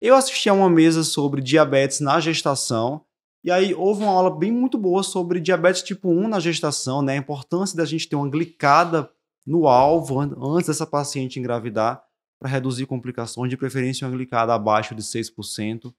Eu 0.00 0.14
assisti 0.14 0.48
a 0.48 0.52
uma 0.52 0.70
mesa 0.70 1.02
sobre 1.02 1.42
diabetes 1.42 1.98
na 1.98 2.20
gestação, 2.20 3.04
e 3.42 3.50
aí 3.50 3.74
houve 3.74 4.02
uma 4.02 4.12
aula 4.12 4.36
bem 4.36 4.52
muito 4.52 4.78
boa 4.78 5.02
sobre 5.02 5.40
diabetes 5.40 5.82
tipo 5.82 6.08
1 6.08 6.28
na 6.28 6.38
gestação, 6.38 7.02
né? 7.02 7.14
A 7.14 7.16
importância 7.16 7.76
da 7.76 7.84
gente 7.84 8.08
ter 8.08 8.14
uma 8.14 8.28
glicada 8.28 9.10
no 9.44 9.66
alvo 9.66 10.20
antes 10.20 10.68
dessa 10.68 10.86
paciente 10.86 11.38
engravidar 11.40 12.02
para 12.38 12.48
reduzir 12.48 12.86
complicações, 12.86 13.50
de 13.50 13.56
preferência 13.56 14.06
uma 14.06 14.16
glicada 14.16 14.54
abaixo 14.54 14.94
de 14.94 15.02
6%. 15.02 15.92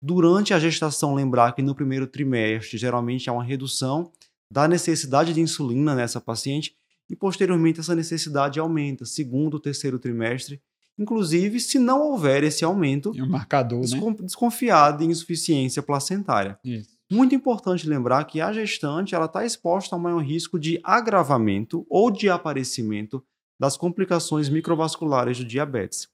Durante 0.00 0.54
a 0.54 0.58
gestação, 0.58 1.14
lembrar 1.14 1.52
que 1.52 1.62
no 1.62 1.74
primeiro 1.74 2.06
trimestre 2.06 2.78
geralmente 2.78 3.28
há 3.28 3.32
uma 3.32 3.42
redução 3.42 4.12
da 4.52 4.68
necessidade 4.68 5.34
de 5.34 5.40
insulina 5.40 5.94
nessa 5.94 6.20
paciente 6.20 6.76
e 7.08 7.16
posteriormente 7.16 7.80
essa 7.80 7.94
necessidade 7.94 8.60
aumenta, 8.60 9.04
segundo 9.04 9.58
terceiro 9.58 9.98
trimestre. 9.98 10.60
Inclusive, 10.98 11.58
se 11.60 11.78
não 11.78 12.02
houver 12.02 12.44
esse 12.44 12.64
aumento, 12.64 13.12
é 13.16 13.22
um 13.22 13.28
marcador, 13.28 13.80
descon 13.80 14.10
né? 14.10 14.16
desconfiado 14.22 15.02
em 15.02 15.10
insuficiência 15.10 15.82
placentária. 15.82 16.58
Isso. 16.64 16.98
Muito 17.10 17.34
importante 17.34 17.88
lembrar 17.88 18.24
que 18.24 18.40
a 18.40 18.52
gestante 18.52 19.14
ela 19.14 19.24
está 19.24 19.44
exposta 19.44 19.96
a 19.96 19.98
um 19.98 20.02
maior 20.02 20.22
risco 20.22 20.58
de 20.58 20.78
agravamento 20.84 21.84
ou 21.88 22.10
de 22.10 22.28
aparecimento 22.28 23.24
das 23.58 23.76
complicações 23.76 24.48
microvasculares 24.48 25.38
do 25.38 25.44
diabetes. 25.44 26.08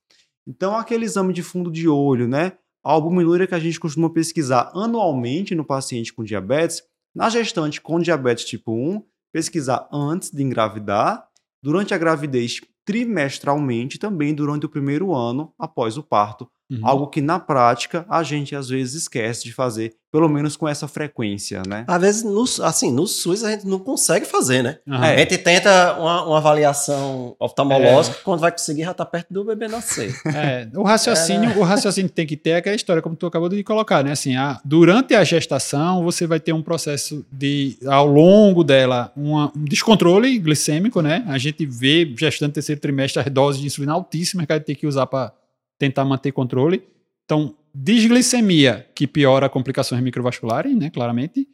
Então, 0.46 0.77
aquele 0.77 1.04
exame 1.04 1.32
de 1.32 1.43
fundo 1.43 1.70
de 1.70 1.88
olho, 1.88 2.27
né? 2.27 2.52
A 2.82 2.93
albuminúria 2.93 3.46
que 3.46 3.54
a 3.54 3.59
gente 3.59 3.79
costuma 3.79 4.09
pesquisar 4.09 4.70
anualmente 4.74 5.54
no 5.54 5.65
paciente 5.65 6.12
com 6.12 6.24
diabetes, 6.24 6.82
na 7.15 7.29
gestante 7.29 7.80
com 7.80 8.01
diabetes 8.01 8.45
tipo 8.45 8.73
1, 8.73 9.02
pesquisar 9.32 9.88
antes 9.93 10.30
de 10.30 10.43
engravidar, 10.43 11.29
durante 11.66 11.93
a 11.93 11.98
gravidez 11.98 12.61
trimestralmente, 12.84 13.98
também 13.98 14.33
durante 14.33 14.65
o 14.65 14.69
primeiro 14.69 15.12
ano 15.12 15.52
após 15.59 15.98
o 15.98 16.02
parto, 16.05 16.48
Uhum. 16.70 16.80
Algo 16.83 17.06
que 17.06 17.20
na 17.20 17.38
prática 17.38 18.05
a 18.09 18.23
gente 18.23 18.55
às 18.56 18.69
vezes 18.69 19.02
esquece 19.02 19.45
de 19.45 19.52
fazer, 19.52 19.95
pelo 20.11 20.29
menos 20.29 20.57
com 20.57 20.66
essa 20.66 20.88
frequência, 20.88 21.63
né? 21.66 21.85
Às 21.87 22.01
vezes, 22.01 22.23
no, 22.24 22.45
assim, 22.65 22.90
no 22.90 23.07
SUS 23.07 23.45
a 23.45 23.52
gente 23.52 23.66
não 23.66 23.79
consegue 23.79 24.27
fazer, 24.27 24.63
né? 24.63 24.79
Uhum. 24.87 24.96
A 24.96 25.16
gente 25.16 25.38
tenta 25.38 25.95
uma, 25.99 26.24
uma 26.24 26.38
avaliação 26.38 27.37
oftalmológica, 27.38 28.16
é. 28.18 28.23
quando 28.24 28.40
vai 28.40 28.51
conseguir 28.51 28.82
já 28.82 28.95
tá 28.95 29.05
perto 29.05 29.32
do 29.32 29.45
bebê 29.45 29.68
nascer. 29.68 30.15
É, 30.27 30.68
o 30.74 30.82
raciocínio, 30.82 31.51
é, 31.51 31.57
o 31.57 31.63
raciocínio 31.63 32.09
que 32.09 32.15
tem 32.15 32.27
que 32.27 32.37
ter 32.37 32.51
é 32.51 32.57
aquela 32.57 32.74
história, 32.74 33.01
como 33.01 33.15
tu 33.15 33.27
acabou 33.27 33.49
de 33.49 33.62
colocar, 33.62 34.02
né? 34.02 34.12
Assim, 34.12 34.37
a, 34.37 34.60
durante 34.65 35.15
a 35.15 35.23
gestação, 35.23 36.02
você 36.02 36.27
vai 36.27 36.40
ter 36.40 36.52
um 36.52 36.62
processo 36.62 37.24
de, 37.30 37.79
ao 37.87 38.07
longo 38.07 38.65
dela, 38.65 39.12
uma, 39.16 39.52
um 39.57 39.65
descontrole 39.65 40.38
glicêmico, 40.38 41.01
né? 41.01 41.24
A 41.29 41.38
gente 41.38 41.65
vê 41.65 42.12
gestante 42.18 42.55
terceiro 42.55 42.80
trimestre 42.80 43.21
as 43.21 43.30
doses 43.30 43.60
de 43.60 43.66
insulina 43.66 43.93
altíssimas 43.93 44.46
que 44.46 44.52
a 44.52 44.57
gente 44.57 44.65
tem 44.65 44.77
que 44.77 44.87
usar 44.87 45.07
para 45.07 45.33
tentar 45.79 46.05
manter 46.05 46.32
controle. 46.32 46.82
Então, 47.24 47.55
desglicemia, 47.74 48.87
que 48.95 49.07
piora 49.07 49.49
complicações 49.49 50.02
microvasculares, 50.02 50.74
né, 50.77 50.91
claramente. 50.91 51.46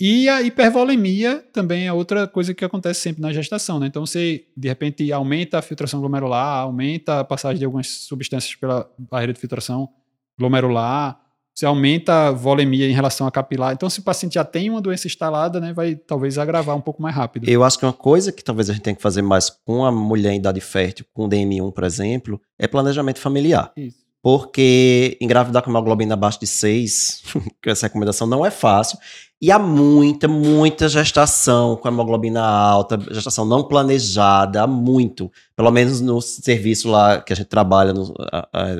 E 0.00 0.28
a 0.28 0.42
hipervolemia 0.42 1.44
também 1.52 1.86
é 1.86 1.92
outra 1.92 2.26
coisa 2.26 2.52
que 2.52 2.64
acontece 2.64 3.00
sempre 3.00 3.22
na 3.22 3.32
gestação, 3.32 3.78
né? 3.78 3.86
Então 3.86 4.04
você, 4.04 4.44
de 4.56 4.68
repente, 4.68 5.12
aumenta 5.12 5.58
a 5.58 5.62
filtração 5.62 6.00
glomerular, 6.00 6.58
aumenta 6.58 7.20
a 7.20 7.24
passagem 7.24 7.60
de 7.60 7.64
algumas 7.64 7.86
substâncias 7.86 8.56
pela 8.56 8.90
barreira 8.98 9.32
de 9.32 9.38
filtração 9.38 9.88
glomerular, 10.36 11.23
você 11.54 11.66
aumenta 11.66 12.28
a 12.28 12.30
volemia 12.32 12.88
em 12.88 12.92
relação 12.92 13.26
a 13.26 13.30
capilar. 13.30 13.72
Então, 13.72 13.88
se 13.88 14.00
o 14.00 14.02
paciente 14.02 14.34
já 14.34 14.44
tem 14.44 14.68
uma 14.68 14.80
doença 14.80 15.06
instalada, 15.06 15.60
né, 15.60 15.72
vai 15.72 15.94
talvez 15.94 16.36
agravar 16.36 16.76
um 16.76 16.80
pouco 16.80 17.00
mais 17.00 17.14
rápido. 17.14 17.48
Eu 17.48 17.62
acho 17.62 17.78
que 17.78 17.86
uma 17.86 17.92
coisa 17.92 18.32
que 18.32 18.42
talvez 18.42 18.68
a 18.68 18.72
gente 18.72 18.82
tenha 18.82 18.96
que 18.96 19.02
fazer 19.02 19.22
mais 19.22 19.50
com 19.50 19.84
a 19.84 19.92
mulher 19.92 20.32
em 20.32 20.38
idade 20.38 20.60
fértil, 20.60 21.06
com 21.14 21.28
DM1, 21.28 21.72
por 21.72 21.84
exemplo, 21.84 22.40
é 22.58 22.66
planejamento 22.66 23.20
familiar. 23.20 23.70
Isso. 23.76 24.02
Porque 24.20 25.18
engravidar 25.20 25.62
com 25.62 25.70
hemoglobina 25.70 26.14
abaixo 26.14 26.40
de 26.40 26.46
6, 26.46 27.22
que 27.62 27.70
essa 27.70 27.86
recomendação 27.86 28.26
não 28.26 28.44
é 28.44 28.50
fácil, 28.50 28.98
e 29.40 29.52
há 29.52 29.58
muita, 29.58 30.26
muita 30.26 30.88
gestação 30.88 31.76
com 31.76 31.86
hemoglobina 31.86 32.42
alta, 32.42 32.98
gestação 33.12 33.44
não 33.44 33.62
planejada, 33.62 34.62
há 34.62 34.66
muito. 34.66 35.30
Pelo 35.54 35.70
menos 35.70 36.00
no 36.00 36.20
serviço 36.20 36.90
lá 36.90 37.20
que 37.20 37.32
a 37.32 37.36
gente 37.36 37.48
trabalha 37.48 37.92
no, 37.92 38.14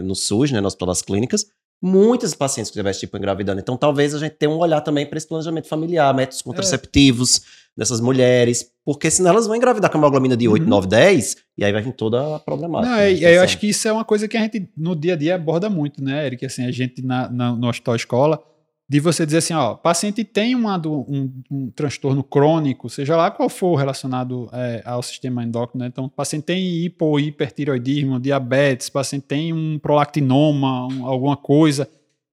no 0.03 0.15
SUS, 0.15 0.51
né, 0.51 0.61
no 0.61 0.67
Hospital 0.67 0.89
das 0.89 1.03
Clínicas, 1.03 1.47
muitas 1.85 2.33
pacientes 2.33 2.71
com 2.71 2.77
diabetes 2.77 2.99
tipo 2.99 3.15
engravidando. 3.19 3.61
Então, 3.61 3.77
talvez 3.77 4.15
a 4.15 4.19
gente 4.19 4.33
tenha 4.37 4.51
um 4.51 4.57
olhar 4.57 4.81
também 4.81 5.05
para 5.05 5.19
esse 5.19 5.29
planejamento 5.29 5.69
familiar, 5.69 6.15
métodos 6.15 6.41
é. 6.41 6.45
contraceptivos 6.45 7.37
é. 7.37 7.41
dessas 7.77 8.01
mulheres, 8.01 8.73
porque 8.83 9.11
senão 9.11 9.29
elas 9.29 9.47
vão 9.47 9.55
engravidar 9.55 9.91
com 9.91 9.99
a 9.99 10.01
hemoglobina 10.01 10.35
de 10.35 10.49
8, 10.49 10.63
uhum. 10.63 10.69
9, 10.71 10.87
10, 10.87 11.37
e 11.59 11.63
aí 11.65 11.71
vai 11.71 11.83
vir 11.83 11.93
toda 11.93 12.37
a 12.37 12.41
problemática. 12.41 12.91
Não, 12.91 12.97
né, 12.97 13.13
eu 13.13 13.43
acho 13.43 13.59
que 13.59 13.69
isso 13.69 13.87
é 13.87 13.93
uma 13.93 14.05
coisa 14.05 14.27
que 14.27 14.35
a 14.35 14.41
gente 14.41 14.67
no 14.75 14.97
dia 14.97 15.13
a 15.13 15.17
dia 15.17 15.35
aborda 15.35 15.69
muito, 15.69 16.03
né, 16.03 16.25
Eric? 16.25 16.47
Assim, 16.47 16.65
a 16.65 16.71
gente 16.71 17.05
na, 17.05 17.29
na, 17.29 17.53
no 17.55 17.69
hospital 17.69 17.97
escola 17.97 18.43
de 18.89 19.01
você 19.01 19.25
dizer 19.25 19.39
assim, 19.39 19.55
ó, 19.55 19.75
paciente 19.75 20.23
tem 20.25 20.55
uma, 20.55 20.77
um, 20.87 21.33
um, 21.51 21.71
transtorno 21.71 22.23
crônico, 22.23 22.91
seja 22.91 23.17
lá 23.17 23.31
qual 23.31 23.49
for 23.49 23.77
relacionado 23.77 24.49
é, 24.53 24.83
ao 24.85 25.03
sistema 25.03 25.43
endócrino, 25.43 25.85
né? 25.85 25.89
então 25.91 26.09
paciente 26.09 26.45
tem 26.45 26.85
hipo 26.85 27.07
ou 27.07 27.19
hipertiroidismo, 27.19 28.21
diabetes, 28.21 28.91
paciente 28.91 29.25
tem 29.25 29.53
um 29.55 29.79
prolactinoma, 29.79 30.87
um, 30.89 31.07
alguma 31.07 31.37
coisa, 31.37 31.89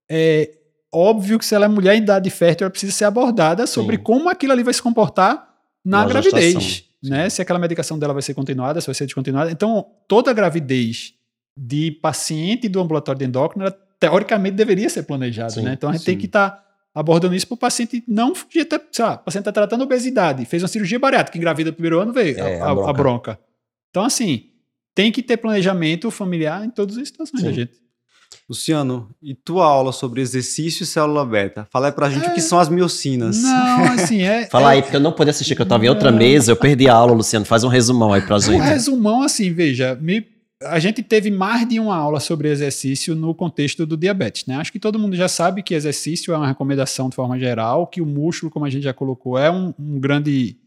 é 0.10 0.52
óbvio 0.94 1.40
que 1.40 1.46
se 1.46 1.56
ela 1.56 1.66
é 1.66 1.70
mulher 1.70 1.96
em 1.96 2.02
idade 2.02 2.30
fértil, 2.30 2.66
ela 2.66 2.72
precisa 2.72 2.92
ser 2.92 3.06
abordada 3.06 3.66
sobre 3.66 3.96
Sim. 3.96 4.04
como 4.04 4.30
aquilo 4.30 4.52
ali 4.52 4.62
vai 4.62 4.74
se 4.74 4.82
comportar 4.82 5.56
na, 5.86 6.00
na 6.00 6.06
gravidez, 6.06 6.84
né? 7.02 7.30
Se 7.30 7.42
aquela 7.42 7.58
medicação 7.58 7.98
dela 7.98 8.14
vai 8.14 8.22
ser 8.22 8.34
continuada, 8.34 8.80
se 8.82 8.88
vai 8.88 8.94
ser 8.94 9.06
descontinuada. 9.06 9.50
Então, 9.50 9.86
toda 10.08 10.34
gravidez 10.34 11.14
de 11.58 11.92
paciente 11.92 12.68
do 12.70 12.80
ambulatório 12.80 13.20
de 13.20 13.26
endócrino, 13.26 13.66
ela 13.66 13.78
teoricamente 14.02 14.56
deveria 14.56 14.90
ser 14.90 15.04
planejado, 15.04 15.54
sim, 15.54 15.62
né? 15.62 15.74
Então 15.74 15.90
a 15.90 15.94
gente 15.94 16.02
sim. 16.02 16.08
tem 16.08 16.18
que 16.18 16.26
estar 16.26 16.50
tá 16.50 16.64
abordando 16.94 17.36
isso 17.36 17.48
para 17.48 17.54
o 17.54 17.58
paciente 17.58 18.04
não 18.08 18.34
fugir, 18.34 18.68
sei 18.92 19.06
lá, 19.06 19.14
o 19.14 19.20
paciente 19.20 19.44
está 19.44 19.52
tratando 19.52 19.84
obesidade, 19.84 20.44
fez 20.44 20.64
uma 20.64 20.68
cirurgia 20.68 20.98
bariátrica, 20.98 21.38
engravida 21.38 21.70
no 21.70 21.76
primeiro 21.76 22.00
ano, 22.00 22.12
veio 22.12 22.38
é, 22.40 22.60
a, 22.60 22.72
a, 22.72 22.74
bronca. 22.74 22.90
a, 22.90 22.94
bronca. 22.94 23.40
Então, 23.92 24.04
assim, 24.04 24.46
tem 24.96 25.12
que 25.12 25.22
ter 25.22 25.38
planejamento 25.38 26.10
familiar 26.10 26.66
em 26.66 26.72
todas 26.72 26.98
as 26.98 27.08
situações 27.08 27.44
da 27.44 27.52
gente. 27.52 27.80
Luciano, 28.50 29.10
e 29.22 29.36
tua 29.36 29.66
aula 29.66 29.92
sobre 29.92 30.20
exercício 30.20 30.84
e 30.84 30.88
célula 30.88 31.24
beta? 31.24 31.68
Fala 31.70 31.88
aí 31.88 31.92
pra 31.92 32.10
gente 32.10 32.26
é... 32.26 32.32
o 32.32 32.34
que 32.34 32.42
são 32.42 32.60
as 32.60 32.70
miocinas. 32.70 33.38
Não, 33.38 33.84
assim, 33.94 34.24
é. 34.24 34.48
Fala 34.48 34.74
é... 34.74 34.78
aí, 34.78 34.82
porque 34.82 34.96
eu 34.96 35.02
não 35.02 35.12
pude 35.12 35.30
assistir, 35.30 35.56
que 35.56 35.62
eu 35.62 35.66
tava 35.66 35.86
em 35.86 35.90
outra 35.90 36.12
mesa, 36.12 36.52
eu 36.52 36.56
perdi 36.56 36.90
a 36.90 36.94
aula, 36.96 37.14
Luciano. 37.14 37.46
Faz 37.46 37.64
um 37.64 37.68
resumão 37.68 38.14
aí 38.14 38.22
pra 38.22 38.40
gente. 38.40 38.56
Um 38.56 38.64
resumão, 38.64 39.22
assim, 39.22 39.54
veja, 39.54 39.96
me 40.02 40.26
a 40.64 40.80
gente 40.80 41.02
teve 41.02 41.32
mais 41.32 41.68
de 41.68 41.80
uma 41.80 41.96
aula 41.96 42.20
sobre 42.20 42.50
exercício 42.50 43.16
no 43.16 43.34
contexto 43.34 43.86
do 43.86 43.98
diabetes, 43.98 44.46
né? 44.46 44.56
Acho 44.56 44.72
que 44.72 44.80
todo 44.80 45.00
mundo 45.00 45.16
já 45.16 45.28
sabe 45.28 45.64
que 45.64 45.74
exercício 45.74 46.34
é 46.34 46.38
uma 46.38 46.48
recomendação 46.48 47.10
de 47.10 47.16
forma 47.16 47.40
geral, 47.40 47.88
que 47.88 48.02
o 48.02 48.06
músculo, 48.06 48.52
como 48.52 48.66
a 48.66 48.70
gente 48.70 48.84
já 48.84 48.94
colocou, 48.94 49.38
é 49.38 49.50
um, 49.52 49.74
um 49.80 50.00
grande, 50.00 50.58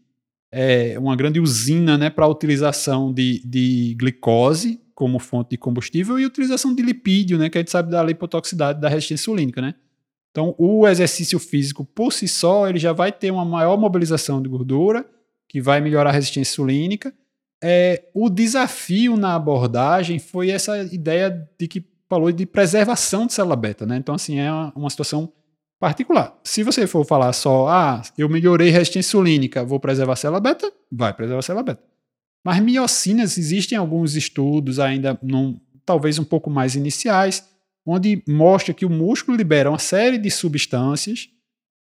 é, 0.51 0.97
uma 0.99 1.15
grande 1.15 1.39
usina, 1.39 1.97
né, 1.97 2.09
para 2.09 2.25
a 2.25 2.29
utilização 2.29 3.13
de, 3.13 3.41
de 3.45 3.95
glicose 3.97 4.81
como 4.93 5.19
fonte 5.19 5.51
de 5.51 5.57
combustível 5.57 6.17
e 6.17 6.25
utilização 6.25 6.73
de 6.73 6.81
lipídio, 6.81 7.37
né, 7.37 7.49
que 7.49 7.57
a 7.57 7.61
gente 7.61 7.71
sabe 7.71 7.91
da 7.91 8.01
lipotoxicidade 8.01 8.79
da 8.79 8.87
resistência 8.87 9.23
insulínica, 9.23 9.61
né? 9.61 9.75
Então, 10.31 10.53
o 10.57 10.85
exercício 10.85 11.39
físico 11.39 11.85
por 11.85 12.11
si 12.11 12.27
só, 12.27 12.67
ele 12.67 12.77
já 12.79 12.91
vai 12.91 13.11
ter 13.11 13.31
uma 13.31 13.45
maior 13.45 13.77
mobilização 13.77 14.41
de 14.41 14.49
gordura, 14.49 15.05
que 15.47 15.61
vai 15.61 15.79
melhorar 15.79 16.09
a 16.09 16.13
resistência 16.13 16.51
insulínica, 16.51 17.13
é, 17.63 18.03
o 18.13 18.29
desafio 18.29 19.17
na 19.17 19.35
abordagem 19.35 20.19
foi 20.19 20.49
essa 20.49 20.77
ideia 20.83 21.47
de 21.57 21.67
que 21.67 21.85
falou 22.07 22.31
de 22.31 22.45
preservação 22.45 23.25
de 23.25 23.33
célula 23.33 23.55
beta, 23.55 23.85
né? 23.85 23.97
Então, 23.97 24.15
assim, 24.15 24.39
é 24.39 24.51
uma, 24.51 24.73
uma 24.75 24.89
situação 24.89 25.31
particular. 25.79 26.37
Se 26.43 26.63
você 26.63 26.87
for 26.87 27.05
falar 27.05 27.33
só, 27.33 27.67
ah, 27.67 28.01
eu 28.17 28.29
melhorei 28.29 28.69
resistência 28.69 29.09
insulínica, 29.09 29.63
vou 29.63 29.79
preservar 29.79 30.13
a 30.13 30.15
célula 30.15 30.39
beta, 30.39 30.71
vai 30.91 31.13
preservar 31.13 31.39
a 31.39 31.43
célula 31.43 31.63
beta. 31.63 31.83
Mas 32.43 32.59
miocinas, 32.61 33.37
existem 33.37 33.77
alguns 33.77 34.15
estudos 34.15 34.79
ainda, 34.79 35.17
num, 35.21 35.59
talvez 35.85 36.19
um 36.19 36.23
pouco 36.23 36.49
mais 36.49 36.75
iniciais, 36.75 37.43
onde 37.85 38.23
mostra 38.27 38.73
que 38.73 38.85
o 38.85 38.89
músculo 38.89 39.37
libera 39.37 39.69
uma 39.69 39.79
série 39.79 40.17
de 40.17 40.29
substâncias 40.29 41.29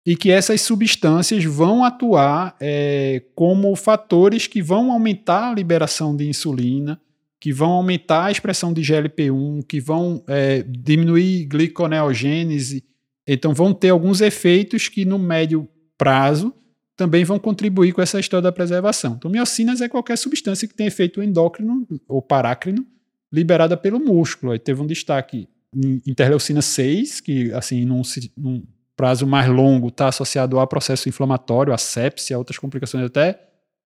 e 0.05 0.15
que 0.15 0.31
essas 0.31 0.61
substâncias 0.61 1.43
vão 1.43 1.83
atuar 1.83 2.55
é, 2.59 3.23
como 3.35 3.75
fatores 3.75 4.47
que 4.47 4.61
vão 4.61 4.91
aumentar 4.91 5.51
a 5.51 5.53
liberação 5.53 6.15
de 6.15 6.27
insulina, 6.27 6.99
que 7.39 7.53
vão 7.53 7.71
aumentar 7.71 8.25
a 8.25 8.31
expressão 8.31 8.73
de 8.73 8.81
GLP-1, 8.81 9.63
que 9.67 9.79
vão 9.79 10.23
é, 10.27 10.63
diminuir 10.63 11.45
gliconeogênese. 11.45 12.83
Então, 13.27 13.53
vão 13.53 13.73
ter 13.73 13.89
alguns 13.89 14.21
efeitos 14.21 14.87
que 14.87 15.05
no 15.05 15.17
médio 15.17 15.67
prazo 15.97 16.53
também 16.95 17.23
vão 17.23 17.39
contribuir 17.39 17.93
com 17.93 18.01
essa 18.01 18.19
história 18.19 18.43
da 18.43 18.51
preservação. 18.51 19.15
Então, 19.17 19.29
miocinas 19.31 19.81
é 19.81 19.89
qualquer 19.89 20.17
substância 20.17 20.67
que 20.67 20.73
tem 20.73 20.87
efeito 20.87 21.21
endócrino 21.21 21.87
ou 22.07 22.21
parácrino 22.21 22.85
liberada 23.31 23.77
pelo 23.77 23.99
músculo. 23.99 24.51
Aí 24.51 24.59
teve 24.59 24.81
um 24.81 24.87
destaque 24.87 25.47
em 25.75 26.01
interleucina 26.05 26.61
6, 26.61 27.21
que 27.21 27.51
assim, 27.53 27.85
num, 27.85 28.01
num 28.37 28.63
prazo 29.01 29.25
mais 29.25 29.49
longo 29.49 29.87
está 29.87 30.09
associado 30.09 30.59
a 30.59 30.67
processo 30.67 31.09
inflamatório, 31.09 31.73
a 31.73 31.77
sepsia, 31.77 32.35
a 32.35 32.39
outras 32.39 32.59
complicações 32.59 33.03
até 33.03 33.39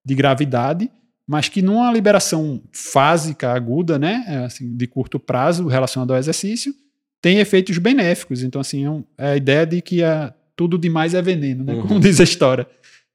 de 0.03 0.13
gravidade, 0.13 0.91
mas 1.25 1.47
que 1.47 1.61
numa 1.61 1.89
liberação 1.89 2.61
fásica 2.73 3.53
aguda, 3.53 3.97
né, 3.97 4.25
é, 4.27 4.35
assim, 4.39 4.75
de 4.75 4.85
curto 4.87 5.17
prazo 5.17 5.67
relacionado 5.67 6.11
ao 6.11 6.19
exercício, 6.19 6.75
tem 7.21 7.39
efeitos 7.39 7.77
benéficos. 7.77 8.43
Então, 8.43 8.59
assim, 8.59 8.85
é, 8.85 9.03
é 9.17 9.31
a 9.31 9.37
ideia 9.37 9.65
de 9.65 9.81
que 9.81 10.03
a, 10.03 10.33
tudo 10.53 10.77
demais 10.77 11.13
é 11.13 11.21
veneno, 11.21 11.63
né? 11.63 11.75
Uhum. 11.75 11.87
Como 11.87 11.99
diz 12.01 12.19
a 12.19 12.23
história. 12.25 12.67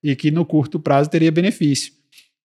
E 0.02 0.17
que 0.17 0.31
no 0.31 0.47
curto 0.47 0.81
prazo 0.81 1.11
teria 1.11 1.31
benefício. 1.31 1.93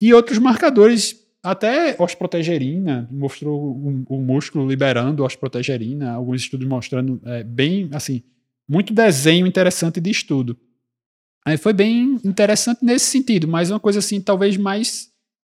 E 0.02 0.12
outros 0.16 0.40
marcadores, 0.40 1.16
até 1.44 1.96
osprotegerina, 2.00 3.08
mostrou 3.12 3.62
o, 3.62 4.04
o 4.10 4.20
músculo 4.20 4.68
liberando 4.68 5.24
osprotegerina, 5.24 6.12
alguns 6.12 6.42
estudos 6.42 6.68
mostrando 6.68 7.22
é, 7.24 7.44
bem, 7.44 7.88
assim, 7.94 8.24
muito 8.68 8.94
desenho 8.94 9.45
interessante 9.48 10.00
de 10.00 10.10
estudo. 10.10 10.57
Aí 11.45 11.57
foi 11.57 11.74
bem 11.74 12.19
interessante 12.24 12.83
nesse 12.83 13.06
sentido, 13.06 13.48
mas 13.48 13.69
uma 13.69 13.80
coisa 13.80 14.00
assim, 14.00 14.21
talvez 14.21 14.56
mais 14.56 15.13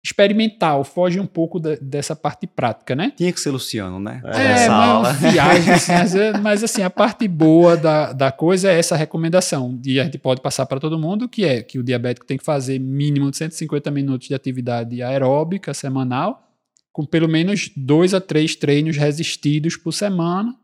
experimental, 0.05 0.83
foge 0.83 1.19
um 1.19 1.25
pouco 1.25 1.59
da, 1.59 1.75
dessa 1.81 2.15
parte 2.15 2.45
prática, 2.45 2.95
né? 2.95 3.11
Tinha 3.17 3.33
que 3.33 3.39
ser 3.39 3.49
Luciano, 3.49 3.99
né? 3.99 4.21
É, 4.23 4.69
mas 4.69 5.19
viagem, 5.19 5.73
assim, 5.73 5.91
mas, 5.91 6.15
é, 6.15 6.37
mas, 6.37 6.63
assim, 6.63 6.83
a 6.83 6.91
parte 6.91 7.27
boa 7.27 7.75
da, 7.75 8.13
da 8.13 8.31
coisa 8.31 8.71
é 8.71 8.77
essa 8.77 8.95
recomendação, 8.95 9.79
e 9.83 9.99
a 9.99 10.03
gente 10.03 10.19
pode 10.19 10.41
passar 10.41 10.67
para 10.67 10.79
todo 10.79 10.99
mundo, 10.99 11.27
que 11.27 11.43
é 11.43 11.63
que 11.63 11.79
o 11.79 11.83
diabético 11.83 12.25
tem 12.25 12.37
que 12.37 12.43
fazer 12.43 12.77
mínimo 12.77 13.31
de 13.31 13.37
150 13.37 13.89
minutos 13.89 14.27
de 14.27 14.35
atividade 14.35 15.01
aeróbica 15.01 15.73
semanal, 15.73 16.51
com 16.93 17.03
pelo 17.03 17.27
menos 17.27 17.71
dois 17.75 18.13
a 18.13 18.21
três 18.21 18.55
treinos 18.55 18.97
resistidos 18.97 19.75
por 19.75 19.91
semana, 19.91 20.55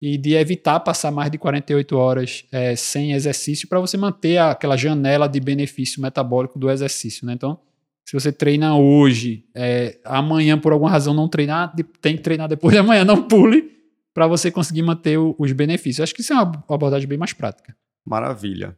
e 0.00 0.18
de 0.18 0.34
evitar 0.34 0.80
passar 0.80 1.10
mais 1.10 1.30
de 1.30 1.38
48 1.38 1.96
horas 1.96 2.44
é, 2.52 2.74
sem 2.76 3.12
exercício 3.12 3.68
para 3.68 3.80
você 3.80 3.96
manter 3.96 4.38
aquela 4.38 4.76
janela 4.76 5.26
de 5.26 5.40
benefício 5.40 6.02
metabólico 6.02 6.58
do 6.58 6.70
exercício, 6.70 7.26
né? 7.26 7.32
Então, 7.32 7.58
se 8.04 8.12
você 8.12 8.32
treina 8.32 8.76
hoje, 8.76 9.44
é, 9.54 9.98
amanhã 10.04 10.58
por 10.58 10.72
alguma 10.72 10.90
razão 10.90 11.12
não 11.12 11.28
treinar, 11.28 11.74
tem 12.00 12.16
que 12.16 12.22
treinar 12.22 12.48
depois 12.48 12.72
de 12.72 12.78
amanhã, 12.78 13.04
não 13.06 13.22
pule 13.22 13.76
para 14.14 14.26
você 14.26 14.50
conseguir 14.50 14.80
manter 14.80 15.18
o, 15.18 15.34
os 15.38 15.52
benefícios. 15.52 16.00
Acho 16.04 16.14
que 16.14 16.22
isso 16.22 16.32
é 16.32 16.36
uma 16.36 16.64
abordagem 16.70 17.06
bem 17.06 17.18
mais 17.18 17.34
prática. 17.34 17.76
Maravilha. 18.02 18.74